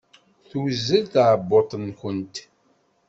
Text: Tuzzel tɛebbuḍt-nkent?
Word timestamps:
Tuzzel 0.49 1.05
tɛebbuḍt-nkent? 1.13 2.35